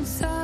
inside. 0.00 0.39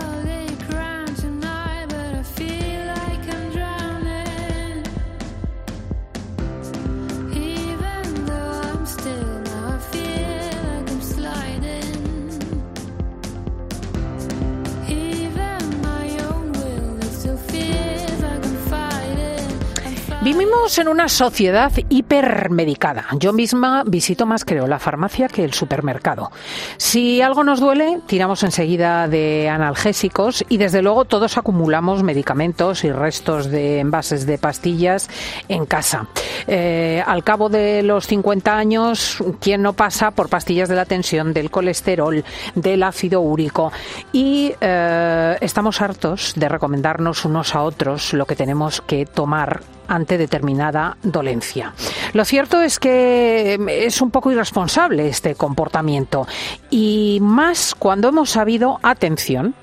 Vivimos 20.47 20.79
en 20.79 20.87
una 20.87 21.09
sociedad 21.09 21.73
hipermedicada. 21.89 23.07
Yo 23.19 23.33
misma 23.33 23.83
visito 23.85 24.27
más, 24.27 24.45
creo, 24.45 24.69
la 24.69 24.79
farmacia 24.79 25.27
que 25.27 25.43
el 25.43 25.53
supermercado. 25.53 26.31
Si 26.77 27.21
algo 27.21 27.43
nos 27.43 27.59
duele, 27.59 28.01
tiramos 28.07 28.45
enseguida 28.45 29.09
de 29.09 29.49
analgésicos 29.49 30.45
y, 30.49 30.59
desde 30.59 30.83
luego, 30.83 31.05
todos 31.05 31.37
acumulamos 31.37 32.05
medicamentos 32.05 32.85
y 32.85 32.93
restos 32.93 33.51
de 33.51 33.81
envases 33.81 34.25
de 34.25 34.39
pastillas 34.39 35.11
en 35.49 35.67
casa. 35.67 36.07
Eh, 36.47 37.03
al 37.05 37.25
cabo 37.25 37.49
de 37.49 37.83
los 37.83 38.07
50 38.07 38.57
años, 38.57 39.19
¿quién 39.41 39.63
no 39.63 39.73
pasa 39.73 40.13
por 40.13 40.29
pastillas 40.29 40.69
de 40.69 40.77
la 40.77 40.85
tensión, 40.85 41.33
del 41.33 41.51
colesterol, 41.51 42.25
del 42.55 42.85
ácido 42.85 43.21
úrico? 43.21 43.73
Y 44.13 44.55
eh, 44.61 45.39
estamos 45.41 45.81
hartos 45.81 46.35
de 46.37 46.49
recomendarnos 46.49 47.25
unos 47.25 47.57
a 47.57 47.63
otros 47.63 48.13
lo 48.13 48.27
que 48.27 48.37
tenemos 48.37 48.81
que 48.81 49.07
tomar 49.07 49.63
ante 49.89 50.19
determinada 50.19 50.97
dolencia. 51.03 51.73
Lo 52.13 52.25
cierto 52.25 52.61
es 52.63 52.79
que 52.79 53.55
em, 53.55 53.69
es 53.69 54.01
un 54.01 54.11
poco 54.11 54.31
irresponsable 54.31 55.09
este 55.09 55.35
comportamiento 55.35 56.27
y 56.71 57.19
más 57.21 57.75
cuando 57.75 58.09
hemos 58.09 58.31
sabido, 58.31 58.79
atención, 58.83 59.55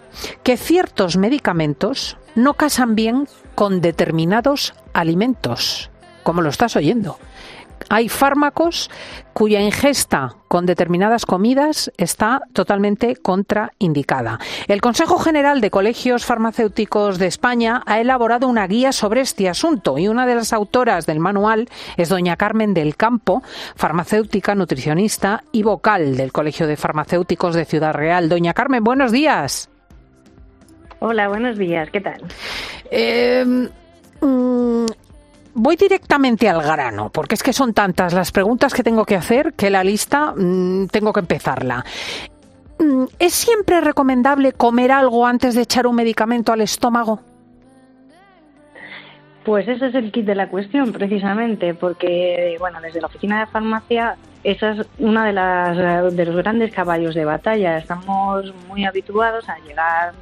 que 0.43 0.57
ciertos 0.57 1.17
medicamentos 1.17 2.17
no 2.35 2.53
casan 2.53 2.95
bien 2.95 3.27
con 3.55 3.81
determinados 3.81 4.73
alimentos, 4.93 5.89
como 6.23 6.41
lo 6.41 6.49
estás 6.49 6.75
oyendo. 6.75 7.17
Hay 7.89 8.09
fármacos 8.09 8.89
cuya 9.33 9.61
ingesta 9.61 10.35
con 10.47 10.65
determinadas 10.65 11.25
comidas 11.25 11.91
está 11.97 12.41
totalmente 12.53 13.15
contraindicada. 13.15 14.39
El 14.67 14.81
Consejo 14.81 15.17
General 15.17 15.61
de 15.61 15.71
Colegios 15.71 16.25
Farmacéuticos 16.25 17.17
de 17.17 17.27
España 17.27 17.81
ha 17.85 17.99
elaborado 17.99 18.47
una 18.47 18.67
guía 18.67 18.91
sobre 18.91 19.21
este 19.21 19.49
asunto 19.49 19.97
y 19.97 20.07
una 20.07 20.25
de 20.27 20.35
las 20.35 20.53
autoras 20.53 21.05
del 21.05 21.19
manual 21.19 21.69
es 21.97 22.09
doña 22.09 22.37
Carmen 22.37 22.73
del 22.73 22.95
Campo, 22.95 23.41
farmacéutica, 23.75 24.55
nutricionista 24.55 25.43
y 25.51 25.63
vocal 25.63 26.17
del 26.17 26.31
Colegio 26.31 26.67
de 26.67 26.77
Farmacéuticos 26.77 27.55
de 27.55 27.65
Ciudad 27.65 27.93
Real. 27.93 28.29
Doña 28.29 28.53
Carmen, 28.53 28.83
buenos 28.83 29.11
días. 29.11 29.69
Hola, 30.99 31.27
buenos 31.27 31.57
días. 31.57 31.89
¿Qué 31.89 31.99
tal? 31.99 32.21
Eh, 32.89 33.43
mm, 34.21 34.85
voy 35.53 35.75
directamente 35.75 36.49
al 36.49 36.61
grano, 36.61 37.09
porque 37.09 37.35
es 37.35 37.43
que 37.43 37.53
son 37.53 37.73
tantas 37.73 38.13
las 38.13 38.31
preguntas 38.31 38.73
que 38.73 38.83
tengo 38.83 39.05
que 39.05 39.15
hacer 39.15 39.53
que 39.53 39.69
la 39.69 39.83
lista 39.83 40.33
mm, 40.35 40.87
tengo 40.87 41.13
que 41.13 41.19
empezarla. 41.19 41.85
Mm, 42.79 43.05
¿Es 43.19 43.33
siempre 43.33 43.81
recomendable 43.81 44.53
comer 44.53 44.91
algo 44.91 45.25
antes 45.25 45.55
de 45.55 45.61
echar 45.61 45.87
un 45.87 45.95
medicamento 45.95 46.51
al 46.51 46.61
estómago? 46.61 47.21
Pues 49.45 49.67
ese 49.67 49.87
es 49.87 49.95
el 49.95 50.11
kit 50.11 50.25
de 50.25 50.35
la 50.35 50.49
cuestión, 50.49 50.93
precisamente, 50.93 51.73
porque, 51.73 52.55
bueno, 52.59 52.79
desde 52.81 53.01
la 53.01 53.07
oficina 53.07 53.41
de 53.41 53.47
farmacia 53.47 54.15
esa 54.43 54.71
es 54.71 54.87
una 54.99 55.25
de 55.25 55.33
las 55.33 56.15
de 56.15 56.25
los 56.25 56.35
grandes 56.35 56.73
caballos 56.73 57.15
de 57.15 57.25
batalla. 57.25 57.77
Estamos 57.77 58.53
muy 58.67 58.85
habituados 58.85 59.47
a 59.47 59.57
llegar 59.59 60.13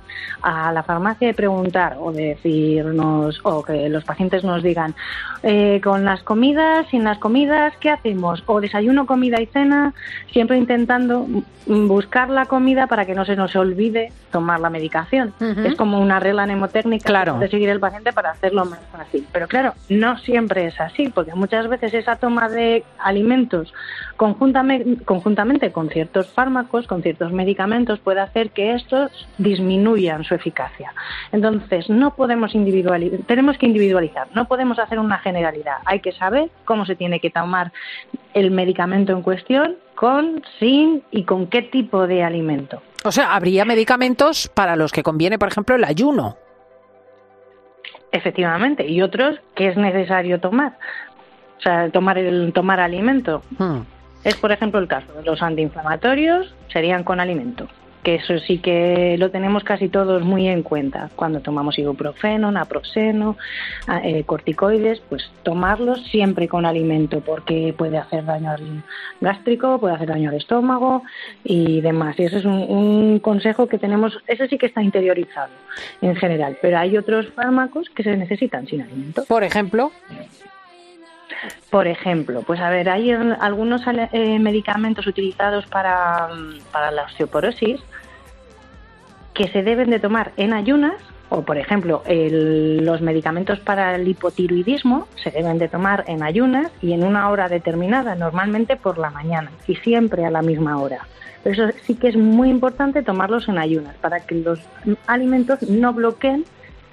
a 0.42 0.72
la 0.72 0.84
farmacia 0.84 1.30
y 1.30 1.34
preguntar 1.34 1.98
o 2.00 2.12
decirnos 2.12 3.40
o 3.44 3.64
que 3.64 3.90
los 3.90 4.04
pacientes 4.04 4.44
nos 4.44 4.64
digan 4.64 4.96
eh, 5.44 5.82
con 5.84 6.06
las 6.06 6.24
comidas, 6.24 6.88
sin 6.90 7.04
las 7.04 7.18
comidas, 7.18 7.74
¿qué 7.80 7.90
hacemos? 7.90 8.44
O 8.46 8.62
desayuno, 8.62 9.06
comida 9.06 9.42
y 9.42 9.48
cena, 9.48 9.94
siempre 10.32 10.58
intentando 10.58 11.28
buscar 11.66 12.30
la 12.30 12.46
comida 12.46 12.88
para 12.88 13.06
que 13.06 13.14
no 13.14 13.26
se 13.26 13.36
nos 13.36 13.56
olvide 13.56 14.12
tomar 14.32 14.60
la 14.60 14.70
medicación. 14.70 15.34
Es 15.40 15.76
como 15.76 16.00
una 16.00 16.20
regla 16.20 16.46
mnemotécnica 16.46 17.36
de 17.40 17.50
seguir 17.50 17.70
el 17.70 17.80
paciente 17.80 18.14
para 18.14 18.32
hacerlo 18.32 18.66
más 18.66 18.80
fácil. 18.92 19.26
Pero 19.32 19.48
claro, 19.48 19.74
no 19.90 20.18
siempre 20.20 20.66
es 20.68 20.80
así, 20.80 21.10
porque 21.10 21.34
muchas 21.34 21.68
veces 21.68 21.94
esa 21.94 22.16
toma 22.16 22.50
de 22.50 22.84
alimentos 23.00 23.74
conjuntamente, 24.22 25.04
conjuntamente 25.04 25.72
con 25.72 25.90
ciertos 25.90 26.28
fármacos, 26.28 26.86
con 26.86 27.02
ciertos 27.02 27.34
medicamentos, 27.34 27.98
puede 27.98 28.20
hacer 28.20 28.52
que 28.52 28.76
estos 28.76 29.10
disminuyan 29.40 30.24
su 30.26 30.36
eficacia. 30.36 30.94
Entonces, 31.32 31.90
no 31.90 32.14
podemos 32.14 32.54
individualizar, 32.54 33.22
tenemos 33.26 33.58
que 33.58 33.66
individualizar, 33.66 34.28
no 34.36 34.48
podemos 34.48 34.78
hacer 34.78 35.00
una 35.00 35.18
generalidad. 35.18 35.78
Hay 35.86 36.02
que 36.02 36.12
saber 36.12 36.52
cómo 36.66 36.86
se 36.86 36.96
tiene 36.96 37.20
que 37.20 37.32
tomar 37.32 37.72
el 38.36 38.52
medicamento 38.52 39.12
en 39.12 39.24
cuestión, 39.24 39.78
con, 39.96 40.44
sin 40.60 41.02
y 41.10 41.24
con 41.24 41.48
qué 41.48 41.64
tipo 41.64 42.06
de 42.06 42.24
alimento. 42.24 42.80
O 43.04 43.12
sea, 43.12 43.34
habría 43.34 43.66
medicamentos 43.66 44.52
para 44.54 44.76
los 44.76 44.92
que 44.92 45.02
conviene, 45.02 45.40
por 45.40 45.48
ejemplo, 45.48 45.76
el 45.76 45.84
ayuno. 45.84 46.38
Efectivamente, 48.12 48.88
y 48.88 49.02
otros 49.02 49.40
que 49.56 49.70
es 49.70 49.78
necesario 49.78 50.40
tomar. 50.40 50.78
O 51.58 51.62
sea, 51.64 51.90
tomar 51.90 52.20
el 52.20 52.54
tomar 52.54 52.80
alimento. 52.80 53.42
Hmm. 53.58 53.80
Es, 54.24 54.36
por 54.36 54.52
ejemplo, 54.52 54.80
el 54.80 54.88
caso 54.88 55.12
de 55.14 55.24
los 55.24 55.42
antiinflamatorios, 55.42 56.54
serían 56.72 57.04
con 57.04 57.20
alimento, 57.20 57.68
que 58.04 58.16
eso 58.16 58.38
sí 58.40 58.60
que 58.60 59.16
lo 59.18 59.32
tenemos 59.32 59.64
casi 59.64 59.90
todos 59.90 60.24
muy 60.24 60.48
en 60.48 60.62
cuenta. 60.62 61.10
Cuando 61.16 61.40
tomamos 61.40 61.78
ibuprofeno, 61.80 62.52
naproxeno, 62.52 63.38
eh, 64.04 64.24
corticoides, 64.24 65.02
pues 65.10 65.32
tomarlos 65.44 66.04
siempre 66.08 66.48
con 66.48 66.66
alimento, 66.66 67.22
porque 67.22 67.74
puede 67.76 67.98
hacer 67.98 68.26
daño 68.26 68.52
al 68.52 68.84
gástrico, 69.22 69.80
puede 69.80 69.96
hacer 69.96 70.10
daño 70.10 70.30
al 70.30 70.36
estómago 70.36 71.04
y 71.44 71.82
demás. 71.82 72.20
Y 72.20 72.26
ese 72.26 72.38
es 72.38 72.46
un, 72.46 72.62
un 72.70 73.20
consejo 73.20 73.68
que 73.68 73.80
tenemos, 73.80 74.18
eso 74.28 74.46
sí 74.48 74.58
que 74.58 74.68
está 74.68 74.84
interiorizado 74.84 75.52
en 76.02 76.16
general, 76.16 76.58
pero 76.62 76.78
hay 76.78 76.96
otros 76.96 77.28
fármacos 77.34 77.90
que 77.90 78.04
se 78.04 78.16
necesitan 78.18 78.68
sin 78.68 78.82
alimento. 78.82 79.26
Por 79.28 79.44
ejemplo. 79.44 79.92
Por 81.70 81.88
ejemplo, 81.88 82.44
pues 82.44 82.60
a 82.60 82.70
ver, 82.70 82.90
hay 82.90 83.12
algunos 83.12 83.82
eh, 83.88 84.40
medicamentos 84.40 85.08
utilizados 85.08 85.66
para, 85.68 86.30
la 86.74 87.04
osteoporosis 87.04 87.80
que 89.34 89.48
se 89.48 89.64
deben 89.64 89.90
de 89.90 90.00
tomar 90.00 90.34
en 90.38 90.54
ayunas 90.54 90.96
o 91.30 91.44
por 91.44 91.58
ejemplo 91.58 92.04
los 92.06 93.02
medicamentos 93.02 93.62
para 93.62 93.96
el 93.96 94.06
hipotiroidismo 94.06 95.08
se 95.24 95.32
deben 95.32 95.58
de 95.58 95.70
tomar 95.70 96.04
en 96.08 96.24
ayunas 96.24 96.70
y 96.82 96.92
en 96.92 97.06
una 97.06 97.30
hora 97.30 97.48
determinada, 97.48 98.16
normalmente 98.16 98.76
por 98.76 98.98
la 98.98 99.10
mañana 99.12 99.50
y 99.66 99.76
siempre 99.76 100.26
a 100.26 100.30
la 100.30 100.42
misma 100.42 100.82
hora. 100.82 101.08
Pero 101.44 101.70
eso 101.70 101.78
sí 101.84 101.96
que 101.96 102.10
es 102.10 102.18
muy 102.18 102.50
importante 102.50 103.02
tomarlos 103.02 103.48
en 103.48 103.58
ayunas 103.58 103.96
para 104.02 104.20
que 104.20 104.36
los 104.36 104.60
alimentos 105.08 105.64
no 105.64 105.94
bloqueen 105.94 106.44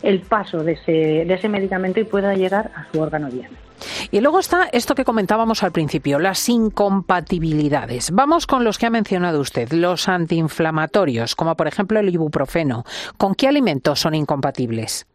el 0.03 0.21
paso 0.21 0.63
de 0.63 0.73
ese, 0.73 0.93
de 1.27 1.35
ese 1.35 1.49
medicamento 1.49 2.01
y 2.01 2.05
pueda 2.05 2.35
llegar 2.35 2.71
a 2.75 2.87
su 2.91 3.01
órgano 3.01 3.31
diana. 3.31 3.57
Y 4.11 4.21
luego 4.21 4.41
está 4.41 4.69
esto 4.73 4.95
que 4.95 5.05
comentábamos 5.05 5.63
al 5.63 5.73
principio, 5.73 6.19
las 6.19 6.49
incompatibilidades. 6.49 8.11
Vamos 8.11 8.47
con 8.47 8.65
los 8.65 8.79
que 8.79 8.87
ha 8.87 8.91
mencionado 8.91 9.41
usted, 9.41 9.71
los 9.73 10.09
antiinflamatorios, 10.09 11.37
como 11.37 11.57
por 11.57 11.69
ejemplo 11.69 12.01
el 12.01 12.09
ibuprofeno. 12.09 12.85
¿Con 13.17 13.35
qué 13.35 13.49
alimentos 13.49 14.01
son 14.01 14.15
incompatibles? 14.15 15.07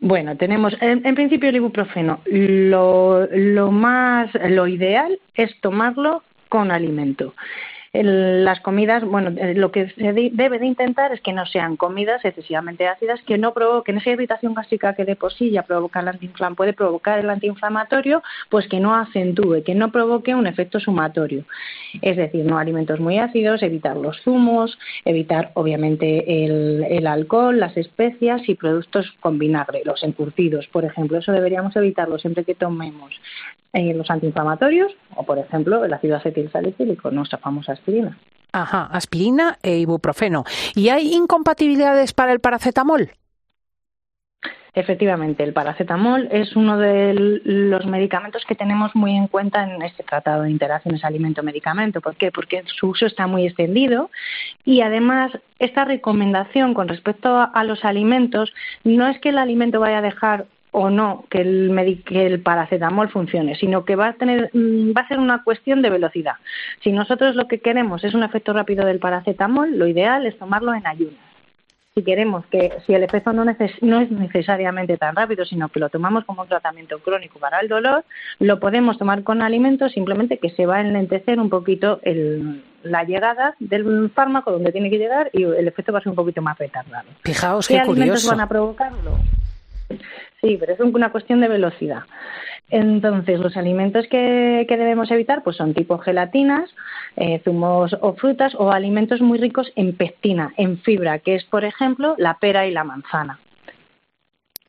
Bueno, 0.00 0.36
tenemos 0.36 0.74
en, 0.80 1.14
principio 1.16 1.48
el 1.48 1.56
ibuprofeno. 1.56 2.20
Lo, 2.26 3.26
lo 3.26 3.72
más, 3.72 4.30
lo 4.48 4.68
ideal 4.68 5.18
es 5.34 5.60
tomarlo 5.60 6.22
con 6.48 6.70
alimento 6.70 7.34
las 8.02 8.60
comidas, 8.60 9.04
bueno, 9.04 9.30
eh, 9.36 9.54
lo 9.54 9.70
que 9.72 9.90
se 9.90 10.12
debe 10.12 10.58
de 10.58 10.66
intentar 10.66 11.12
es 11.12 11.20
que 11.20 11.32
no 11.32 11.46
sean 11.46 11.76
comidas 11.76 12.24
excesivamente 12.24 12.86
ácidas, 12.86 13.20
que 13.22 13.38
no 13.38 13.52
provoquen 13.52 13.98
esa 13.98 14.10
irritación 14.10 14.54
gástrica 14.54 14.94
que 14.94 15.04
de 15.04 15.16
por 15.16 15.32
sí 15.32 15.50
ya 15.50 15.62
provoca 15.62 16.00
el 16.00 16.08
antiinflam 16.08 16.54
puede 16.54 16.72
provocar 16.72 17.18
el 17.18 17.30
antiinflamatorio, 17.30 18.22
pues 18.50 18.68
que 18.68 18.80
no 18.80 18.94
acentúe, 18.94 19.62
que 19.64 19.74
no 19.74 19.90
provoque 19.90 20.34
un 20.34 20.46
efecto 20.46 20.80
sumatorio. 20.80 21.44
Es 22.02 22.16
decir, 22.16 22.44
no 22.44 22.58
alimentos 22.58 23.00
muy 23.00 23.18
ácidos, 23.18 23.62
evitar 23.62 23.96
los 23.96 24.20
zumos, 24.22 24.78
evitar 25.04 25.50
obviamente 25.54 26.44
el, 26.44 26.84
el 26.88 27.06
alcohol, 27.06 27.58
las 27.58 27.76
especias 27.76 28.48
y 28.48 28.54
productos 28.54 29.12
con 29.20 29.38
vinagre, 29.38 29.82
los 29.84 30.02
encurtidos, 30.02 30.66
por 30.68 30.84
ejemplo. 30.84 31.18
Eso 31.18 31.32
deberíamos 31.32 31.74
evitarlo 31.76 32.18
siempre 32.18 32.44
que 32.44 32.54
tomemos 32.54 33.18
eh, 33.72 33.94
los 33.94 34.10
antiinflamatorios 34.10 34.92
o, 35.16 35.24
por 35.24 35.38
ejemplo, 35.38 35.84
el 35.84 35.92
ácido 35.92 36.16
acetilsalicílico, 36.16 37.10
nuestra 37.10 37.38
famosa 37.38 37.72
aspirina. 37.72 38.18
Ajá, 38.52 38.88
aspirina 38.90 39.58
e 39.62 39.78
ibuprofeno. 39.78 40.44
¿Y 40.74 40.88
hay 40.88 41.12
incompatibilidades 41.14 42.12
para 42.12 42.32
el 42.32 42.40
paracetamol? 42.40 43.10
efectivamente, 44.78 45.42
el 45.42 45.52
paracetamol 45.52 46.28
es 46.30 46.54
uno 46.54 46.78
de 46.78 47.40
los 47.44 47.86
medicamentos 47.86 48.44
que 48.46 48.54
tenemos 48.54 48.94
muy 48.94 49.16
en 49.16 49.26
cuenta 49.26 49.64
en 49.64 49.82
este 49.82 50.04
tratado 50.04 50.42
de 50.42 50.50
interacciones 50.50 51.04
alimento-medicamento. 51.04 52.00
¿Por 52.00 52.16
qué? 52.16 52.30
Porque 52.30 52.62
su 52.78 52.88
uso 52.88 53.06
está 53.06 53.26
muy 53.26 53.46
extendido 53.46 54.10
y 54.64 54.82
además 54.82 55.32
esta 55.58 55.84
recomendación 55.84 56.74
con 56.74 56.88
respecto 56.88 57.48
a 57.52 57.64
los 57.64 57.84
alimentos 57.84 58.52
no 58.84 59.08
es 59.08 59.18
que 59.20 59.30
el 59.30 59.38
alimento 59.38 59.80
vaya 59.80 59.98
a 59.98 60.02
dejar 60.02 60.46
o 60.70 60.90
no 60.90 61.24
que 61.30 61.40
el, 61.40 62.02
que 62.04 62.26
el 62.26 62.40
paracetamol 62.40 63.08
funcione, 63.08 63.54
sino 63.56 63.84
que 63.84 63.96
va 63.96 64.08
a 64.08 64.12
tener 64.14 64.50
mm, 64.52 64.92
va 64.96 65.02
a 65.02 65.08
ser 65.08 65.18
una 65.18 65.42
cuestión 65.42 65.82
de 65.82 65.90
velocidad. 65.90 66.34
Si 66.82 66.92
nosotros 66.92 67.36
lo 67.36 67.48
que 67.48 67.60
queremos 67.60 68.04
es 68.04 68.14
un 68.14 68.22
efecto 68.22 68.52
rápido 68.52 68.86
del 68.86 68.98
paracetamol, 68.98 69.78
lo 69.78 69.86
ideal 69.86 70.26
es 70.26 70.38
tomarlo 70.38 70.74
en 70.74 70.86
ayunas 70.86 71.28
si 71.98 72.04
queremos 72.04 72.46
que 72.46 72.74
si 72.86 72.94
el 72.94 73.02
efecto 73.02 73.32
no, 73.32 73.44
no, 73.44 74.00
es 74.00 74.10
necesariamente 74.12 74.96
tan 74.96 75.16
rápido, 75.16 75.44
sino 75.44 75.68
que 75.68 75.80
lo 75.80 75.88
tomamos 75.88 76.24
como 76.24 76.42
un 76.42 76.48
tratamiento 76.48 77.00
crónico 77.00 77.40
para 77.40 77.58
el 77.58 77.66
dolor, 77.66 78.04
lo 78.38 78.60
podemos 78.60 78.98
tomar 78.98 79.24
con 79.24 79.42
alimentos 79.42 79.90
simplemente 79.92 80.38
que 80.38 80.50
se 80.50 80.64
va 80.64 80.76
a 80.76 80.80
enlentecer 80.80 81.40
un 81.40 81.50
poquito 81.50 81.98
el, 82.04 82.62
la 82.84 83.02
llegada 83.02 83.56
del 83.58 84.10
fármaco 84.14 84.52
donde 84.52 84.70
tiene 84.70 84.90
que 84.90 84.98
llegar 84.98 85.30
y 85.32 85.42
el 85.42 85.66
efecto 85.66 85.92
va 85.92 85.98
a 85.98 86.02
ser 86.02 86.10
un 86.10 86.16
poquito 86.16 86.40
más 86.40 86.56
retardado. 86.56 87.08
Fijaos 87.24 87.66
qué, 87.66 87.74
¿Qué 87.74 87.80
alimentos 87.80 88.28
van 88.28 88.40
a 88.42 88.48
provocarlo? 88.48 89.18
Sí, 90.40 90.56
pero 90.58 90.72
es 90.72 90.80
una 90.80 91.10
cuestión 91.10 91.40
de 91.40 91.48
velocidad. 91.48 92.04
Entonces, 92.70 93.40
los 93.40 93.56
alimentos 93.56 94.06
que, 94.08 94.66
debemos 94.68 95.10
evitar 95.10 95.42
pues 95.42 95.56
son 95.56 95.74
tipo 95.74 95.98
gelatinas, 95.98 96.70
eh, 97.16 97.40
zumos 97.44 97.96
o 98.00 98.14
frutas 98.14 98.54
o 98.56 98.70
alimentos 98.70 99.20
muy 99.20 99.38
ricos 99.38 99.72
en 99.74 99.96
pectina, 99.96 100.52
en 100.56 100.78
fibra, 100.78 101.18
que 101.18 101.34
es, 101.34 101.44
por 101.44 101.64
ejemplo, 101.64 102.14
la 102.18 102.38
pera 102.38 102.66
y 102.66 102.70
la 102.70 102.84
manzana. 102.84 103.40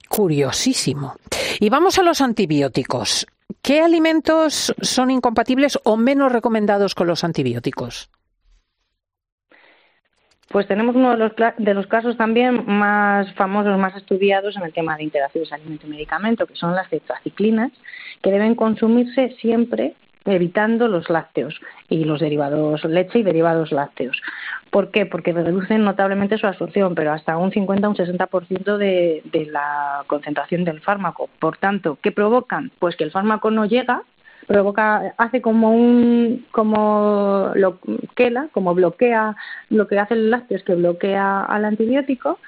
Curiosísimo. 0.08 1.16
Y 1.60 1.70
vamos 1.70 2.00
a 2.00 2.04
los 2.04 2.22
antibióticos. 2.22 3.28
¿Qué 3.62 3.82
alimentos 3.82 4.74
son 4.82 5.12
incompatibles 5.12 5.78
o 5.84 5.98
menos 5.98 6.32
recomendados 6.32 6.96
con 6.96 7.08
los 7.08 7.24
antibióticos? 7.24 8.10
Pues 10.50 10.68
tenemos 10.68 10.96
uno 10.96 11.12
de 11.12 11.18
los, 11.18 11.32
de 11.58 11.74
los 11.76 11.86
casos 11.86 12.18
también 12.18 12.64
más 12.66 13.32
famosos, 13.34 13.78
más 13.78 13.96
estudiados 13.96 14.58
en 14.58 14.64
el 14.64 14.74
tema 14.74 14.98
de 14.98 15.04
interacciones 15.04 15.54
alimento-medicamento, 15.54 16.48
que 16.48 16.56
son 16.56 16.74
las 16.74 16.90
tetraciclinas, 16.90 17.72
que 18.24 18.32
deben 18.32 18.56
consumirse 18.56 19.36
siempre 19.40 19.94
evitando 20.26 20.88
los 20.88 21.10
lácteos 21.10 21.60
y 21.88 22.04
los 22.04 22.20
derivados 22.20 22.84
leche 22.86 23.20
y 23.20 23.24
derivados 23.24 23.72
lácteos. 23.72 24.20
¿Por 24.72 24.90
qué? 24.90 25.06
Porque 25.06 25.34
reducen 25.34 25.84
notablemente 25.84 26.38
su 26.38 26.48
absorción, 26.48 26.96
pero 26.96 27.14
hasta 27.14 27.38
un 27.38 27.52
50 27.52 27.88
o 27.88 27.92
un 27.92 27.98
60% 27.98 28.78
de, 28.78 29.22
de 29.26 29.46
la 29.46 30.04
concentración 30.08 30.66
del 30.66 30.82
fármaco. 30.82 31.30
Por 31.40 31.58
tanto, 31.58 31.98
¿qué 32.02 32.12
provocan? 32.12 32.72
Pues 32.80 32.96
que 32.96 33.04
el 33.04 33.12
fármaco 33.12 33.52
no 33.52 33.66
llega 33.66 34.04
provoca, 34.50 35.14
hace 35.18 35.44
como 35.44 35.72
un, 35.72 36.44
como 36.50 37.52
lo 37.54 37.78
quela, 38.16 38.50
como 38.52 38.74
bloquea, 38.74 39.36
lo 39.70 39.88
que 39.88 40.00
hace 40.00 40.16
el 40.16 40.32
lácteo 40.32 40.58
es 40.58 40.64
que 40.64 40.74
bloquea 40.74 41.44
al 41.44 41.66
antibiótico 41.66 42.40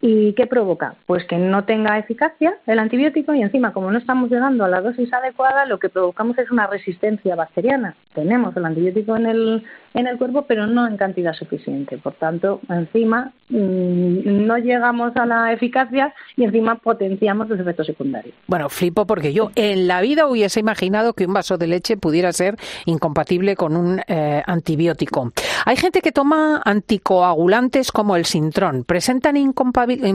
¿Y 0.00 0.34
qué 0.34 0.46
provoca? 0.46 0.94
Pues 1.06 1.24
que 1.24 1.38
no 1.38 1.64
tenga 1.64 1.98
eficacia 1.98 2.58
el 2.66 2.78
antibiótico 2.78 3.32
y 3.34 3.40
encima, 3.40 3.72
como 3.72 3.90
no 3.90 3.98
estamos 3.98 4.30
llegando 4.30 4.64
a 4.64 4.68
la 4.68 4.82
dosis 4.82 5.12
adecuada, 5.12 5.64
lo 5.64 5.78
que 5.78 5.88
provocamos 5.88 6.36
es 6.38 6.50
una 6.50 6.66
resistencia 6.66 7.34
bacteriana. 7.34 7.96
Tenemos 8.14 8.54
el 8.56 8.66
antibiótico 8.66 9.16
en 9.16 9.26
el, 9.26 9.64
en 9.94 10.06
el 10.06 10.18
cuerpo, 10.18 10.42
pero 10.42 10.66
no 10.66 10.86
en 10.86 10.98
cantidad 10.98 11.32
suficiente. 11.32 11.96
Por 11.96 12.12
tanto, 12.14 12.60
encima 12.68 13.32
mm, 13.48 14.46
no 14.46 14.58
llegamos 14.58 15.16
a 15.16 15.24
la 15.24 15.52
eficacia 15.52 16.14
y 16.36 16.44
encima 16.44 16.76
potenciamos 16.76 17.48
los 17.48 17.58
efectos 17.58 17.86
secundarios. 17.86 18.34
Bueno, 18.46 18.68
flipo 18.68 19.06
porque 19.06 19.32
yo 19.32 19.50
en 19.54 19.88
la 19.88 20.02
vida 20.02 20.26
hubiese 20.26 20.60
imaginado 20.60 21.14
que 21.14 21.26
un 21.26 21.32
vaso 21.32 21.56
de 21.56 21.68
leche 21.68 21.96
pudiera 21.96 22.32
ser 22.32 22.56
incompatible 22.84 23.56
con 23.56 23.76
un 23.76 24.02
eh, 24.06 24.42
antibiótico. 24.46 25.32
Hay 25.64 25.76
gente 25.76 26.02
que 26.02 26.12
toma 26.12 26.60
anticoagulantes 26.64 27.92
como 27.92 28.16
el 28.16 28.26
Sintrón. 28.26 28.84
¿Presentan 28.84 29.36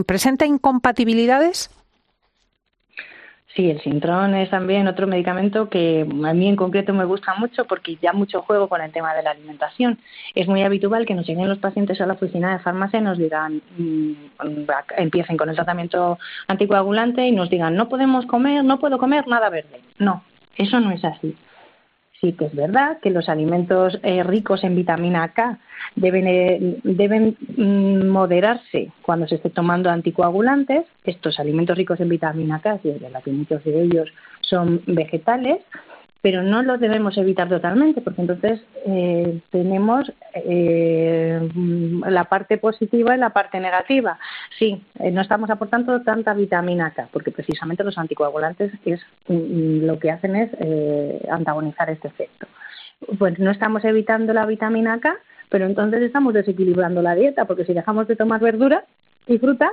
¿Presenta 0.06 0.46
incompatibilidades? 0.46 1.70
Sí, 3.54 3.68
el 3.70 3.82
Sintrón 3.82 4.34
es 4.34 4.48
también 4.48 4.88
otro 4.88 5.06
medicamento 5.06 5.68
que 5.68 6.06
a 6.24 6.32
mí 6.32 6.48
en 6.48 6.56
concreto 6.56 6.94
me 6.94 7.04
gusta 7.04 7.34
mucho 7.34 7.66
porque 7.66 7.98
ya 8.00 8.14
mucho 8.14 8.40
juego 8.40 8.66
con 8.66 8.80
el 8.80 8.90
tema 8.92 9.14
de 9.14 9.22
la 9.22 9.32
alimentación. 9.32 9.98
Es 10.34 10.48
muy 10.48 10.62
habitual 10.62 11.04
que 11.04 11.14
nos 11.14 11.26
lleguen 11.26 11.50
los 11.50 11.58
pacientes 11.58 12.00
a 12.00 12.06
la 12.06 12.14
oficina 12.14 12.52
de 12.52 12.62
farmacia 12.62 13.00
y 13.00 13.02
nos 13.02 13.18
digan, 13.18 13.60
mm, 13.76 14.12
empiecen 14.96 15.36
con 15.36 15.50
el 15.50 15.54
tratamiento 15.54 16.18
anticoagulante 16.48 17.26
y 17.26 17.32
nos 17.32 17.50
digan, 17.50 17.76
no 17.76 17.90
podemos 17.90 18.24
comer, 18.24 18.64
no 18.64 18.78
puedo 18.78 18.96
comer 18.96 19.28
nada 19.28 19.50
verde. 19.50 19.82
No, 19.98 20.24
eso 20.56 20.80
no 20.80 20.90
es 20.90 21.04
así 21.04 21.36
sí 22.22 22.34
que 22.34 22.44
es 22.44 22.54
verdad 22.54 22.98
que 23.02 23.10
los 23.10 23.28
alimentos 23.28 23.98
eh, 24.04 24.22
ricos 24.22 24.62
en 24.62 24.76
vitamina 24.76 25.32
K 25.32 25.58
deben, 25.96 26.28
eh, 26.28 26.78
deben 26.84 27.36
mm, 27.56 28.06
moderarse 28.06 28.92
cuando 29.02 29.26
se 29.26 29.34
esté 29.34 29.50
tomando 29.50 29.90
anticoagulantes. 29.90 30.86
Estos 31.02 31.40
alimentos 31.40 31.76
ricos 31.76 31.98
en 31.98 32.08
vitamina 32.08 32.60
K, 32.60 32.78
de 32.84 33.10
la 33.10 33.22
que 33.22 33.32
muchos 33.32 33.64
de 33.64 33.82
ellos 33.82 34.08
son 34.40 34.82
vegetales, 34.86 35.62
pero 36.22 36.44
no 36.44 36.62
lo 36.62 36.78
debemos 36.78 37.18
evitar 37.18 37.48
totalmente, 37.48 38.00
porque 38.00 38.20
entonces 38.20 38.60
eh, 38.86 39.40
tenemos 39.50 40.10
eh, 40.34 41.48
la 42.06 42.24
parte 42.24 42.58
positiva 42.58 43.16
y 43.16 43.18
la 43.18 43.30
parte 43.30 43.58
negativa. 43.58 44.18
Sí, 44.56 44.80
eh, 45.00 45.10
no 45.10 45.20
estamos 45.20 45.50
aportando 45.50 46.00
tanta 46.02 46.32
vitamina 46.32 46.92
K, 46.92 47.08
porque 47.12 47.32
precisamente 47.32 47.82
los 47.82 47.98
anticoagulantes 47.98 48.72
es 48.84 49.00
mm, 49.26 49.84
lo 49.84 49.98
que 49.98 50.12
hacen 50.12 50.36
es 50.36 50.50
antagonizar 51.28 51.90
este 51.90 52.08
efecto. 52.08 52.46
Pues 53.18 53.40
no 53.40 53.50
estamos 53.50 53.84
evitando 53.84 54.32
la 54.32 54.46
vitamina 54.46 55.00
K, 55.00 55.16
pero 55.48 55.66
entonces 55.66 56.02
estamos 56.02 56.34
desequilibrando 56.34 57.02
la 57.02 57.16
dieta, 57.16 57.46
porque 57.46 57.64
si 57.64 57.74
dejamos 57.74 58.06
de 58.06 58.14
tomar 58.14 58.40
verdura 58.40 58.84
y 59.26 59.38
fruta, 59.38 59.72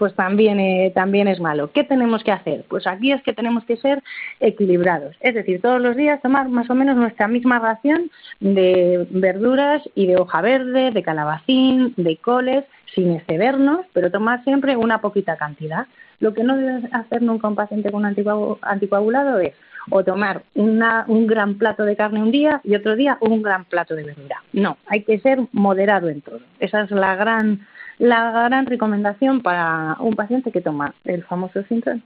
pues 0.00 0.14
también, 0.14 0.58
eh, 0.60 0.92
también 0.94 1.28
es 1.28 1.40
malo. 1.40 1.72
¿Qué 1.72 1.84
tenemos 1.84 2.24
que 2.24 2.32
hacer? 2.32 2.64
Pues 2.70 2.86
aquí 2.86 3.12
es 3.12 3.22
que 3.22 3.34
tenemos 3.34 3.64
que 3.64 3.76
ser 3.76 4.02
equilibrados. 4.40 5.14
Es 5.20 5.34
decir, 5.34 5.60
todos 5.60 5.78
los 5.78 5.94
días 5.94 6.22
tomar 6.22 6.48
más 6.48 6.70
o 6.70 6.74
menos 6.74 6.96
nuestra 6.96 7.28
misma 7.28 7.58
ración 7.58 8.10
de 8.40 9.06
verduras 9.10 9.82
y 9.94 10.06
de 10.06 10.16
hoja 10.16 10.40
verde, 10.40 10.90
de 10.90 11.02
calabacín, 11.02 11.92
de 11.98 12.16
coles, 12.16 12.64
sin 12.94 13.12
excedernos, 13.12 13.84
pero 13.92 14.10
tomar 14.10 14.42
siempre 14.42 14.74
una 14.74 15.02
poquita 15.02 15.36
cantidad. 15.36 15.86
Lo 16.18 16.32
que 16.32 16.44
no 16.44 16.56
debe 16.56 16.88
hacer 16.92 17.20
nunca 17.20 17.48
un 17.48 17.54
paciente 17.54 17.92
con 17.92 18.06
un 18.06 18.58
anticoagulado 18.62 19.38
es 19.38 19.52
o 19.90 20.02
tomar 20.02 20.44
un 20.54 21.26
gran 21.26 21.58
plato 21.58 21.84
de 21.84 21.94
carne 21.94 22.22
un 22.22 22.30
día 22.30 22.62
y 22.64 22.74
otro 22.74 22.96
día 22.96 23.18
un 23.20 23.42
gran 23.42 23.66
plato 23.66 23.94
de 23.94 24.04
verdura. 24.04 24.42
No, 24.54 24.78
hay 24.86 25.02
que 25.02 25.18
ser 25.18 25.40
moderado 25.52 26.08
en 26.08 26.22
todo. 26.22 26.40
Esa 26.58 26.84
es 26.84 26.90
la 26.90 27.16
gran 27.16 27.66
la 28.00 28.30
gran 28.48 28.66
recomendación 28.66 29.42
para 29.42 29.96
un 30.00 30.16
paciente 30.16 30.50
que 30.50 30.62
toma 30.62 30.94
el 31.04 31.22
famoso 31.24 31.62
síntoma. 31.68 32.00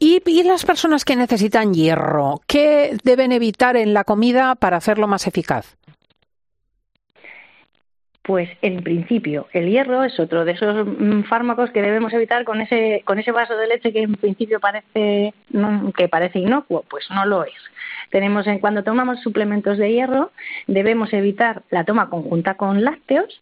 ¿Y, 0.00 0.20
¿Y, 0.26 0.42
las 0.42 0.64
personas 0.64 1.04
que 1.04 1.14
necesitan 1.14 1.72
hierro, 1.72 2.40
qué 2.48 2.96
deben 3.04 3.30
evitar 3.30 3.76
en 3.76 3.94
la 3.94 4.02
comida 4.02 4.56
para 4.56 4.76
hacerlo 4.76 5.06
más 5.06 5.28
eficaz? 5.28 5.76
Pues 8.22 8.48
en 8.62 8.82
principio 8.82 9.46
el 9.52 9.68
hierro 9.70 10.02
es 10.02 10.18
otro 10.18 10.44
de 10.44 10.52
esos 10.52 10.86
mm, 10.86 11.24
fármacos 11.24 11.70
que 11.70 11.82
debemos 11.82 12.12
evitar 12.12 12.44
con 12.44 12.60
ese 12.60 13.02
con 13.04 13.18
ese 13.18 13.32
vaso 13.32 13.54
de 13.54 13.68
leche 13.68 13.92
que 13.92 14.02
en 14.02 14.14
principio 14.14 14.58
parece 14.60 15.34
que 15.96 16.08
parece 16.08 16.38
inocuo, 16.40 16.84
pues 16.88 17.04
no 17.10 17.26
lo 17.26 17.44
es. 17.44 17.52
Tenemos 18.10 18.46
en 18.46 18.58
cuando 18.58 18.82
tomamos 18.82 19.20
suplementos 19.20 19.78
de 19.78 19.92
hierro 19.92 20.32
debemos 20.66 21.12
evitar 21.12 21.62
la 21.70 21.84
toma 21.84 22.08
conjunta 22.08 22.54
con 22.54 22.82
lácteos 22.82 23.40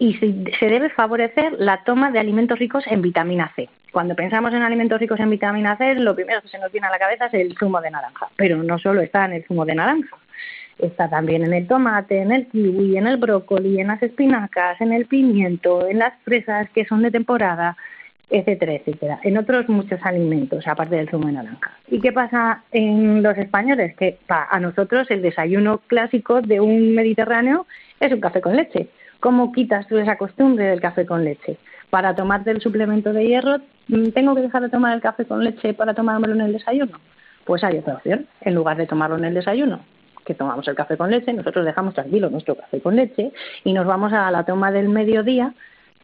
y 0.00 0.14
se 0.14 0.66
debe 0.66 0.88
favorecer 0.88 1.52
la 1.58 1.84
toma 1.84 2.10
de 2.10 2.18
alimentos 2.18 2.58
ricos 2.58 2.82
en 2.86 3.02
vitamina 3.02 3.52
C. 3.54 3.68
Cuando 3.92 4.16
pensamos 4.16 4.52
en 4.54 4.62
alimentos 4.62 4.98
ricos 4.98 5.20
en 5.20 5.28
vitamina 5.28 5.76
C, 5.76 5.94
lo 5.96 6.14
primero 6.14 6.40
que 6.40 6.48
se 6.48 6.58
nos 6.58 6.72
viene 6.72 6.86
a 6.86 6.90
la 6.90 6.98
cabeza 6.98 7.26
es 7.26 7.34
el 7.34 7.54
zumo 7.58 7.82
de 7.82 7.90
naranja, 7.90 8.28
pero 8.34 8.62
no 8.62 8.78
solo 8.78 9.02
está 9.02 9.26
en 9.26 9.34
el 9.34 9.44
zumo 9.44 9.66
de 9.66 9.74
naranja, 9.74 10.16
está 10.78 11.10
también 11.10 11.44
en 11.44 11.52
el 11.52 11.66
tomate, 11.66 12.22
en 12.22 12.32
el 12.32 12.46
kiwi, 12.46 12.96
en 12.96 13.08
el 13.08 13.18
brócoli, 13.18 13.78
en 13.78 13.88
las 13.88 14.02
espinacas, 14.02 14.80
en 14.80 14.94
el 14.94 15.04
pimiento, 15.04 15.86
en 15.86 15.98
las 15.98 16.14
fresas 16.24 16.70
que 16.70 16.86
son 16.86 17.02
de 17.02 17.10
temporada, 17.10 17.76
etcétera, 18.30 18.72
etcétera, 18.72 19.20
en 19.22 19.36
otros 19.36 19.68
muchos 19.68 20.00
alimentos, 20.02 20.66
aparte 20.66 20.96
del 20.96 21.10
zumo 21.10 21.26
de 21.26 21.34
naranja. 21.34 21.76
¿Y 21.88 22.00
qué 22.00 22.12
pasa 22.12 22.62
en 22.72 23.22
los 23.22 23.36
españoles? 23.36 23.94
Que 23.96 24.16
a 24.28 24.60
nosotros 24.60 25.10
el 25.10 25.20
desayuno 25.20 25.82
clásico 25.88 26.40
de 26.40 26.58
un 26.58 26.94
mediterráneo 26.94 27.66
es 27.98 28.10
un 28.14 28.20
café 28.20 28.40
con 28.40 28.56
leche 28.56 28.88
¿Cómo 29.20 29.52
quitas 29.52 29.86
tú 29.86 29.98
esa 29.98 30.16
costumbre 30.16 30.64
del 30.64 30.80
café 30.80 31.04
con 31.04 31.24
leche? 31.24 31.58
Para 31.90 32.14
tomarte 32.14 32.50
el 32.50 32.62
suplemento 32.62 33.12
de 33.12 33.26
hierro, 33.26 33.58
mm, 33.88 34.08
¿tengo 34.10 34.34
que 34.34 34.40
dejar 34.40 34.62
de 34.62 34.70
tomar 34.70 34.94
el 34.94 35.02
café 35.02 35.26
con 35.26 35.44
leche 35.44 35.74
para 35.74 35.92
tomármelo 35.92 36.34
en 36.34 36.40
el 36.40 36.52
desayuno? 36.54 36.98
Pues 37.44 37.62
hay 37.62 37.78
otra 37.78 37.94
opción, 37.94 38.26
en 38.40 38.54
lugar 38.54 38.78
de 38.78 38.86
tomarlo 38.86 39.18
en 39.18 39.24
el 39.24 39.34
desayuno, 39.34 39.80
que 40.24 40.34
tomamos 40.34 40.66
el 40.68 40.74
café 40.74 40.96
con 40.96 41.10
leche, 41.10 41.32
nosotros 41.34 41.66
dejamos 41.66 41.94
tranquilo 41.94 42.30
nuestro 42.30 42.54
café 42.54 42.80
con 42.80 42.96
leche 42.96 43.32
y 43.64 43.72
nos 43.74 43.86
vamos 43.86 44.12
a 44.12 44.30
la 44.30 44.44
toma 44.44 44.70
del 44.70 44.88
mediodía, 44.88 45.52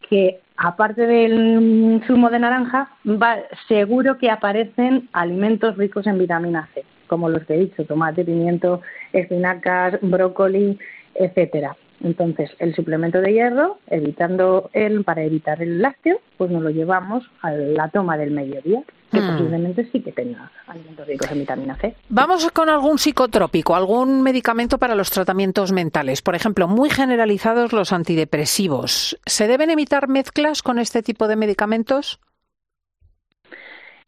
que 0.09 0.39
aparte 0.57 1.07
del 1.07 2.03
zumo 2.05 2.29
de 2.29 2.39
naranja, 2.39 2.89
va, 3.05 3.37
seguro 3.67 4.17
que 4.17 4.29
aparecen 4.29 5.09
alimentos 5.13 5.75
ricos 5.77 6.05
en 6.05 6.19
vitamina 6.19 6.69
C, 6.73 6.83
como 7.07 7.29
los 7.29 7.43
que 7.45 7.55
he 7.55 7.59
dicho, 7.59 7.83
tomate, 7.85 8.23
pimiento, 8.23 8.81
espinacas, 9.11 9.97
brócoli, 10.01 10.77
etcétera. 11.15 11.75
Entonces, 12.03 12.51
el 12.59 12.75
suplemento 12.75 13.21
de 13.21 13.33
hierro, 13.33 13.79
evitando 13.87 14.69
el, 14.73 15.03
para 15.03 15.23
evitar 15.23 15.61
el 15.61 15.81
lácteo, 15.81 16.19
pues 16.37 16.51
nos 16.51 16.61
lo 16.61 16.69
llevamos 16.69 17.23
a 17.41 17.51
la 17.51 17.89
toma 17.89 18.17
del 18.17 18.31
mediodía, 18.31 18.83
que 19.11 19.19
hmm. 19.19 19.31
posiblemente 19.31 19.89
sí 19.91 20.01
que 20.01 20.11
tenga 20.11 20.51
alimentos 20.67 21.07
ricos 21.07 21.31
en 21.31 21.39
vitamina 21.39 21.75
C. 21.77 21.95
Vamos 22.09 22.49
con 22.51 22.69
algún 22.69 22.99
psicotrópico, 22.99 23.75
algún 23.75 24.21
medicamento 24.21 24.77
para 24.77 24.95
los 24.95 25.09
tratamientos 25.09 25.71
mentales. 25.71 26.21
Por 26.21 26.35
ejemplo, 26.35 26.67
muy 26.67 26.89
generalizados 26.89 27.73
los 27.73 27.91
antidepresivos. 27.91 29.19
¿Se 29.25 29.47
deben 29.47 29.71
evitar 29.71 30.07
mezclas 30.07 30.61
con 30.61 30.77
este 30.77 31.01
tipo 31.01 31.27
de 31.27 31.35
medicamentos? 31.35 32.19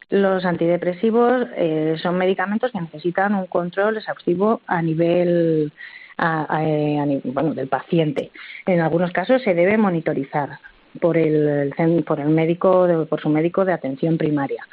Los 0.09 0.43
antidepresivos 0.43 1.47
eh, 1.55 1.95
son 2.01 2.17
medicamentos 2.17 2.71
que 2.71 2.81
necesitan 2.81 3.35
un 3.35 3.45
control 3.45 3.97
exhaustivo 3.97 4.61
a 4.65 4.81
nivel 4.81 5.71
bueno, 7.23 7.53
del 7.53 7.67
paciente. 7.67 8.31
En 8.65 8.81
algunos 8.81 9.11
casos 9.11 9.41
se 9.41 9.53
debe 9.53 9.77
monitorizar 9.77 10.59
por 10.99 11.17
el, 11.17 11.73
por 12.05 12.19
el 12.19 12.29
médico, 12.29 12.87
por 13.09 13.21
su 13.21 13.29
médico 13.29 13.65
de 13.65 13.73
atención 13.73 14.17
primaria. 14.17 14.65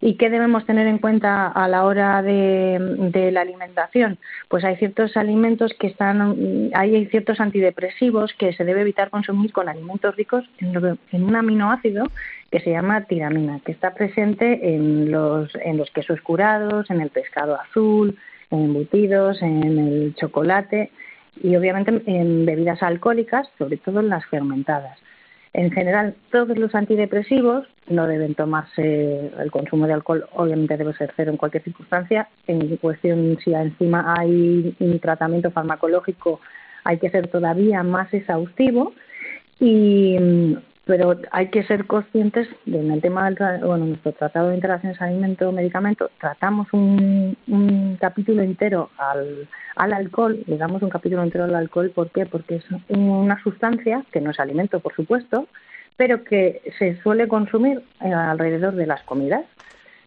¿Y 0.00 0.16
qué 0.16 0.28
debemos 0.28 0.66
tener 0.66 0.86
en 0.86 0.98
cuenta 0.98 1.46
a 1.48 1.66
la 1.66 1.84
hora 1.84 2.20
de, 2.22 3.30
la 3.32 3.40
alimentación? 3.40 4.18
Pues 4.48 4.64
hay 4.64 4.76
ciertos 4.76 5.16
alimentos 5.16 5.72
que 5.78 5.86
están, 5.86 6.70
hay 6.74 7.06
ciertos 7.06 7.40
antidepresivos 7.40 8.34
que 8.34 8.52
se 8.52 8.64
debe 8.64 8.82
evitar 8.82 9.10
consumir 9.10 9.52
con 9.52 9.68
alimentos 9.68 10.14
ricos 10.16 10.44
en, 10.58 10.98
en 11.12 11.24
un 11.24 11.36
aminoácido 11.36 12.04
que 12.50 12.60
se 12.60 12.70
llama 12.70 13.04
tiramina, 13.04 13.60
que 13.64 13.72
está 13.72 13.94
presente 13.94 14.74
en 14.74 15.10
los, 15.10 15.54
en 15.54 15.78
los 15.78 15.90
quesos 15.90 16.20
curados, 16.20 16.90
en 16.90 17.00
el 17.00 17.10
pescado 17.10 17.58
azul, 17.58 18.16
en 18.50 18.64
embutidos, 18.64 19.42
en 19.42 19.78
el 19.78 20.14
chocolate 20.14 20.90
y 21.42 21.56
obviamente 21.56 22.02
en 22.06 22.46
bebidas 22.46 22.82
alcohólicas, 22.82 23.48
sobre 23.58 23.76
todo 23.78 24.00
en 24.00 24.08
las 24.08 24.24
fermentadas. 24.26 24.98
En 25.52 25.70
general, 25.70 26.16
todos 26.32 26.58
los 26.58 26.74
antidepresivos 26.74 27.66
no 27.88 28.08
deben 28.08 28.34
tomarse, 28.34 29.30
el 29.38 29.50
consumo 29.52 29.86
de 29.86 29.92
alcohol 29.92 30.26
obviamente 30.32 30.76
debe 30.76 30.94
ser 30.94 31.12
cero 31.16 31.30
en 31.30 31.36
cualquier 31.36 31.62
circunstancia. 31.62 32.28
En 32.48 32.76
cuestión 32.78 33.38
si 33.42 33.54
encima 33.54 34.14
hay 34.18 34.74
un 34.80 34.98
tratamiento 34.98 35.52
farmacológico, 35.52 36.40
hay 36.82 36.98
que 36.98 37.10
ser 37.10 37.28
todavía 37.28 37.84
más 37.84 38.12
exhaustivo. 38.12 38.94
Y 39.60 40.56
pero 40.86 41.16
hay 41.30 41.48
que 41.48 41.64
ser 41.64 41.86
conscientes 41.86 42.48
de 42.66 42.78
en 42.78 42.90
el 42.90 43.00
tema 43.00 43.30
del 43.30 43.60
bueno 43.60 43.86
nuestro 43.86 44.12
tratado 44.12 44.48
de 44.48 44.56
interacciones 44.56 45.00
alimento 45.00 45.50
medicamento 45.50 46.10
tratamos 46.20 46.68
un, 46.72 47.36
un 47.48 47.96
capítulo 48.00 48.42
entero 48.42 48.90
al, 48.98 49.48
al 49.76 49.92
alcohol 49.92 50.42
le 50.46 50.58
damos 50.58 50.82
un 50.82 50.90
capítulo 50.90 51.22
entero 51.22 51.44
al 51.44 51.54
alcohol 51.54 51.90
¿por 51.90 52.10
qué? 52.10 52.26
porque 52.26 52.56
es 52.56 52.64
una 52.88 53.42
sustancia 53.42 54.04
que 54.12 54.20
no 54.20 54.30
es 54.30 54.40
alimento 54.40 54.80
por 54.80 54.94
supuesto 54.94 55.48
pero 55.96 56.24
que 56.24 56.60
se 56.78 57.00
suele 57.02 57.28
consumir 57.28 57.82
eh, 58.02 58.12
alrededor 58.12 58.74
de 58.74 58.86
las 58.86 59.02
comidas 59.04 59.44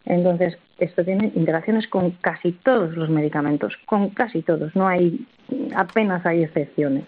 entonces 0.04 0.58
esto 0.78 1.04
tiene 1.04 1.32
interacciones 1.34 1.88
con 1.88 2.12
casi 2.12 2.52
todos 2.52 2.96
los 2.96 3.10
medicamentos 3.10 3.76
con 3.86 4.10
casi 4.10 4.42
todos 4.42 4.76
no 4.76 4.86
hay 4.86 5.26
apenas 5.74 6.24
hay 6.24 6.44
excepciones 6.44 7.04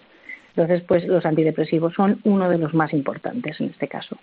entonces, 0.55 0.83
pues 0.87 1.05
los 1.05 1.25
antidepresivos 1.25 1.93
son 1.93 2.19
uno 2.25 2.49
de 2.49 2.57
los 2.57 2.73
más 2.73 2.93
importantes 2.93 3.59
en 3.59 3.69
este 3.69 3.87
caso. 3.87 4.17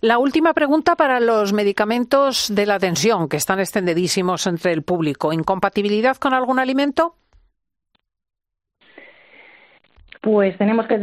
La 0.00 0.18
última 0.18 0.52
pregunta 0.52 0.94
para 0.94 1.18
los 1.18 1.52
medicamentos 1.52 2.54
de 2.54 2.66
la 2.66 2.78
tensión, 2.78 3.28
que 3.28 3.36
están 3.36 3.58
extendidísimos 3.58 4.46
entre 4.46 4.72
el 4.72 4.82
público. 4.82 5.32
¿Incompatibilidad 5.32 6.16
con 6.16 6.32
algún 6.32 6.58
alimento? 6.58 7.16
Pues 10.20 10.56
tenemos 10.56 10.86
que 10.86 10.96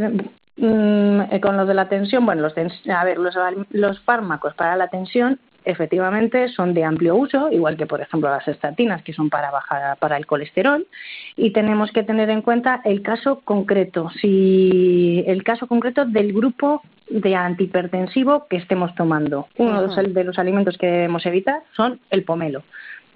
mm, 0.56 1.40
con 1.40 1.56
los 1.56 1.68
de 1.68 1.74
la 1.74 1.88
tensión, 1.88 2.24
bueno, 2.24 2.42
los, 2.42 2.54
a 2.88 3.04
ver, 3.04 3.18
los, 3.18 3.34
los 3.70 4.00
fármacos 4.00 4.54
para 4.54 4.76
la 4.76 4.88
tensión 4.88 5.38
efectivamente 5.64 6.48
son 6.48 6.74
de 6.74 6.84
amplio 6.84 7.16
uso, 7.16 7.50
igual 7.50 7.76
que 7.76 7.86
por 7.86 8.00
ejemplo 8.00 8.30
las 8.30 8.46
estatinas 8.48 9.02
que 9.02 9.12
son 9.12 9.30
para 9.30 9.50
bajar 9.50 9.96
para 9.98 10.16
el 10.16 10.26
colesterol 10.26 10.86
y 11.36 11.50
tenemos 11.52 11.92
que 11.92 12.02
tener 12.02 12.30
en 12.30 12.42
cuenta 12.42 12.80
el 12.84 13.02
caso 13.02 13.40
concreto, 13.44 14.10
si 14.20 15.24
el 15.26 15.42
caso 15.44 15.66
concreto 15.66 16.04
del 16.04 16.32
grupo 16.32 16.82
de 17.10 17.34
antihipertensivo 17.34 18.46
que 18.48 18.56
estemos 18.56 18.94
tomando. 18.94 19.48
Uno 19.58 19.82
de 19.82 20.24
los 20.24 20.38
alimentos 20.38 20.78
que 20.78 20.86
debemos 20.86 21.26
evitar 21.26 21.62
son 21.76 22.00
el 22.10 22.24
pomelo. 22.24 22.62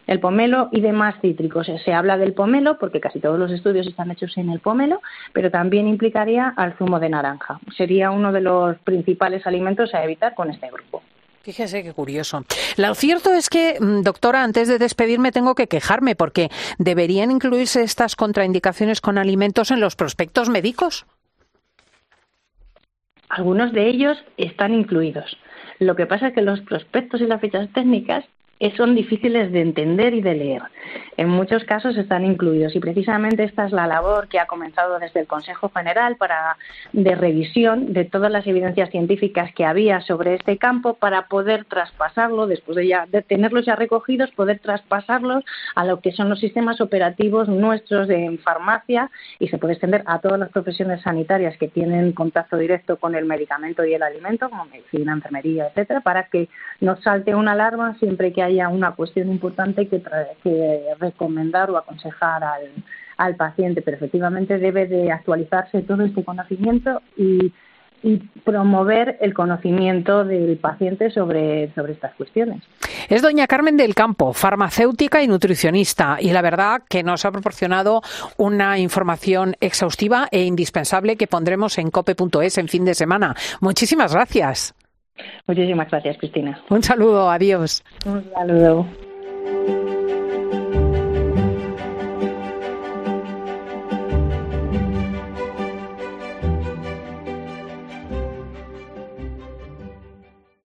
El 0.06 0.20
pomelo 0.20 0.68
y 0.70 0.80
demás 0.80 1.16
cítricos. 1.20 1.68
Se 1.84 1.92
habla 1.92 2.16
del 2.16 2.32
pomelo 2.32 2.78
porque 2.78 3.00
casi 3.00 3.18
todos 3.18 3.38
los 3.38 3.50
estudios 3.50 3.86
están 3.86 4.10
hechos 4.10 4.36
en 4.36 4.50
el 4.50 4.60
pomelo, 4.60 5.00
pero 5.32 5.50
también 5.50 5.88
implicaría 5.88 6.52
al 6.56 6.74
zumo 6.74 7.00
de 7.00 7.08
naranja. 7.08 7.58
Sería 7.76 8.12
uno 8.12 8.30
de 8.32 8.40
los 8.40 8.78
principales 8.78 9.46
alimentos 9.46 9.94
a 9.94 10.04
evitar 10.04 10.34
con 10.34 10.50
este 10.50 10.70
grupo. 10.70 11.02
Fíjese 11.46 11.84
qué 11.84 11.92
curioso. 11.92 12.44
Lo 12.76 12.92
cierto 12.96 13.32
es 13.32 13.48
que, 13.48 13.76
mm, 13.78 14.02
doctora, 14.02 14.42
antes 14.42 14.66
de 14.66 14.80
despedirme 14.80 15.30
tengo 15.30 15.54
que 15.54 15.68
quejarme 15.68 16.16
porque 16.16 16.48
deberían 16.78 17.30
incluirse 17.30 17.84
estas 17.84 18.16
contraindicaciones 18.16 19.00
con 19.00 19.16
alimentos 19.16 19.70
en 19.70 19.78
los 19.78 19.94
prospectos 19.94 20.48
médicos. 20.48 21.06
Algunos 23.28 23.72
de 23.72 23.86
ellos 23.86 24.18
están 24.36 24.74
incluidos. 24.74 25.36
Lo 25.78 25.94
que 25.94 26.06
pasa 26.06 26.28
es 26.28 26.34
que 26.34 26.42
los 26.42 26.62
prospectos 26.62 27.20
y 27.20 27.26
las 27.26 27.40
fichas 27.40 27.72
técnicas 27.72 28.24
son 28.76 28.94
difíciles 28.94 29.52
de 29.52 29.60
entender 29.60 30.14
y 30.14 30.22
de 30.22 30.34
leer. 30.34 30.62
En 31.16 31.28
muchos 31.28 31.64
casos 31.64 31.96
están 31.96 32.24
incluidos 32.24 32.74
y 32.76 32.80
precisamente 32.80 33.44
esta 33.44 33.66
es 33.66 33.72
la 33.72 33.86
labor 33.86 34.28
que 34.28 34.38
ha 34.38 34.46
comenzado 34.46 34.98
desde 34.98 35.20
el 35.20 35.26
Consejo 35.26 35.70
General 35.70 36.16
para 36.16 36.56
de 36.92 37.14
revisión 37.14 37.92
de 37.92 38.04
todas 38.04 38.30
las 38.30 38.46
evidencias 38.46 38.90
científicas 38.90 39.52
que 39.54 39.64
había 39.64 40.00
sobre 40.02 40.34
este 40.34 40.58
campo 40.58 40.94
para 40.94 41.28
poder 41.28 41.64
traspasarlo 41.64 42.46
después 42.46 42.76
de 42.76 42.86
ya 42.86 43.06
de 43.06 43.22
tenerlos 43.22 43.66
ya 43.66 43.76
recogidos, 43.76 44.30
poder 44.32 44.58
traspasarlos 44.58 45.44
a 45.74 45.84
lo 45.84 46.00
que 46.00 46.12
son 46.12 46.28
los 46.28 46.40
sistemas 46.40 46.80
operativos 46.80 47.48
nuestros 47.48 48.08
de 48.08 48.38
farmacia 48.42 49.10
y 49.38 49.48
se 49.48 49.58
puede 49.58 49.74
extender 49.74 50.02
a 50.06 50.18
todas 50.20 50.38
las 50.38 50.50
profesiones 50.50 51.02
sanitarias 51.02 51.56
que 51.58 51.68
tienen 51.68 52.12
contacto 52.12 52.56
directo 52.56 52.96
con 52.98 53.14
el 53.14 53.24
medicamento 53.24 53.84
y 53.84 53.94
el 53.94 54.02
alimento, 54.02 54.50
como 54.50 54.66
medicina, 54.66 55.12
enfermería, 55.12 55.68
etcétera, 55.68 56.00
para 56.00 56.24
que 56.24 56.48
no 56.80 56.96
salte 57.02 57.34
una 57.34 57.52
alarma 57.52 57.96
siempre 57.98 58.32
que 58.32 58.45
haya 58.46 58.68
una 58.68 58.92
cuestión 58.92 59.30
importante 59.30 59.88
que, 59.88 60.02
que 60.42 60.82
recomendar 60.98 61.70
o 61.70 61.76
aconsejar 61.76 62.42
al, 62.44 63.36
paciente, 63.36 63.80
pero 63.82 63.96
efectivamente 63.96 64.58
debe 64.58 64.86
de 64.86 65.10
actualizarse 65.10 65.82
todo 65.82 66.04
este 66.04 66.22
conocimiento 66.22 67.00
y, 67.16 67.52
y 68.02 68.18
promover 68.44 69.16
el 69.20 69.32
conocimiento 69.32 70.24
del 70.24 70.58
paciente 70.58 71.10
sobre, 71.10 71.72
sobre 71.74 71.94
estas 71.94 72.14
cuestiones. 72.14 72.62
Es 73.08 73.22
doña 73.22 73.46
Carmen 73.46 73.76
del 73.76 73.94
Campo, 73.94 74.32
farmacéutica 74.32 75.22
y 75.22 75.28
nutricionista, 75.28 76.18
y 76.20 76.30
la 76.32 76.42
verdad 76.42 76.82
que 76.88 77.02
nos 77.02 77.24
ha 77.24 77.32
proporcionado 77.32 78.02
una 78.36 78.78
información 78.78 79.56
exhaustiva 79.60 80.28
e 80.30 80.44
indispensable 80.44 81.16
que 81.16 81.26
pondremos 81.26 81.78
en 81.78 81.90
cope.es 81.90 82.58
en 82.58 82.68
fin 82.68 82.84
de 82.84 82.94
semana. 82.94 83.34
Muchísimas 83.60 84.12
gracias. 84.12 84.74
Muchísimas 85.46 85.90
gracias, 85.90 86.16
Cristina. 86.18 86.60
Un 86.68 86.82
saludo, 86.82 87.30
adiós. 87.30 87.82
Un 88.04 88.24
saludo. 88.32 88.86